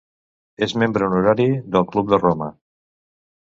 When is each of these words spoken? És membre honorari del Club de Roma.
És 0.67 0.73
membre 0.83 1.07
honorari 1.11 1.47
del 1.77 1.87
Club 1.95 2.11
de 2.15 2.23
Roma. 2.27 2.51